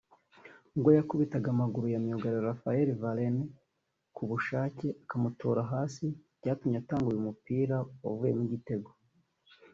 [0.75, 3.43] ubwo yakubitaga amaguru ya myugariro Raphael Varane
[4.15, 6.05] ku bushake akamutura hasi
[6.39, 8.89] byatumye atanga uyu mupira wavuyemo igitego